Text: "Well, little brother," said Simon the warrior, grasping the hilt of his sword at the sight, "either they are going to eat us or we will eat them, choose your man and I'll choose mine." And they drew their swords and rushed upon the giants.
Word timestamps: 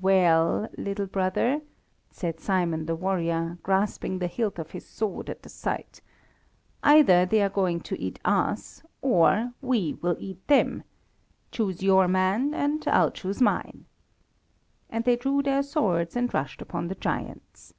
"Well, 0.00 0.70
little 0.78 1.04
brother," 1.04 1.60
said 2.10 2.40
Simon 2.40 2.86
the 2.86 2.96
warrior, 2.96 3.58
grasping 3.62 4.20
the 4.20 4.26
hilt 4.26 4.58
of 4.58 4.70
his 4.70 4.86
sword 4.86 5.28
at 5.28 5.42
the 5.42 5.50
sight, 5.50 6.00
"either 6.82 7.26
they 7.26 7.42
are 7.42 7.50
going 7.50 7.80
to 7.82 8.00
eat 8.00 8.18
us 8.24 8.82
or 9.02 9.52
we 9.60 9.92
will 10.00 10.16
eat 10.18 10.40
them, 10.46 10.82
choose 11.52 11.82
your 11.82 12.08
man 12.08 12.54
and 12.54 12.88
I'll 12.88 13.10
choose 13.10 13.42
mine." 13.42 13.84
And 14.88 15.04
they 15.04 15.16
drew 15.16 15.42
their 15.42 15.62
swords 15.62 16.16
and 16.16 16.32
rushed 16.32 16.62
upon 16.62 16.88
the 16.88 16.94
giants. 16.94 17.74